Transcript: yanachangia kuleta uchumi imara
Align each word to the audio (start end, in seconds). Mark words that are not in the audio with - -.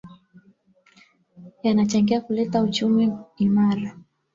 yanachangia 1.63 2.21
kuleta 2.21 2.61
uchumi 2.63 3.13
imara 3.37 3.93